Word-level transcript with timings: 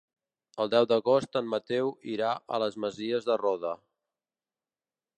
El 0.63 0.71
deu 0.73 0.87
d'agost 0.91 1.37
en 1.41 1.51
Mateu 1.51 1.93
irà 2.15 2.33
a 2.57 2.61
les 2.65 2.81
Masies 2.87 3.31
de 3.31 3.39
Roda. 3.47 3.79